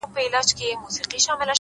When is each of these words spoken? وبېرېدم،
وبېرېدم، 0.09 1.47